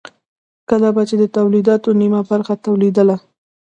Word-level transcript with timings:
کله 0.69 0.89
به 0.95 1.03
چې 1.09 1.15
د 1.21 1.23
تولیداتو 1.35 1.89
نیمه 2.01 2.21
برخه 2.29 2.53
تولیدېدله 2.65 3.17